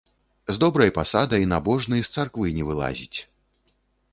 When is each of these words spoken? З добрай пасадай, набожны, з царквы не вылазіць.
З 0.51 0.55
добрай 0.63 0.91
пасадай, 0.95 1.45
набожны, 1.53 1.99
з 2.07 2.21
царквы 2.21 2.47
не 2.57 2.63
вылазіць. 2.71 3.17